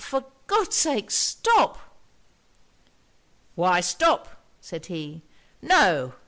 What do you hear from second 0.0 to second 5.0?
for God's sake stop!' 'Why stop?' said